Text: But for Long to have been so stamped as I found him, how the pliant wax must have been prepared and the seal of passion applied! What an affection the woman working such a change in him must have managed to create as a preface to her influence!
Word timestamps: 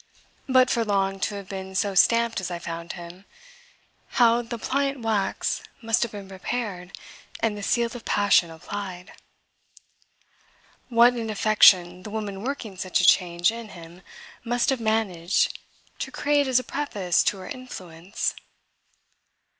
But 0.49 0.71
for 0.71 0.83
Long 0.83 1.19
to 1.19 1.35
have 1.35 1.47
been 1.47 1.75
so 1.75 1.93
stamped 1.93 2.41
as 2.41 2.49
I 2.49 2.57
found 2.57 2.93
him, 2.93 3.23
how 4.17 4.41
the 4.41 4.57
pliant 4.57 5.01
wax 5.01 5.61
must 5.79 6.01
have 6.01 6.11
been 6.11 6.27
prepared 6.27 6.97
and 7.39 7.55
the 7.55 7.61
seal 7.61 7.87
of 7.93 8.03
passion 8.03 8.49
applied! 8.49 9.13
What 10.89 11.13
an 11.13 11.29
affection 11.29 12.01
the 12.01 12.09
woman 12.09 12.41
working 12.41 12.77
such 12.77 12.99
a 12.99 13.05
change 13.05 13.51
in 13.51 13.69
him 13.77 14.01
must 14.43 14.71
have 14.71 14.81
managed 14.81 15.59
to 15.99 16.09
create 16.11 16.47
as 16.47 16.57
a 16.57 16.63
preface 16.63 17.21
to 17.25 17.37
her 17.37 17.47
influence! 17.47 18.33